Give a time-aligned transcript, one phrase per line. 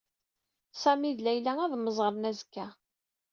[0.81, 2.67] Sami d Layla ad mmeẓren azekka.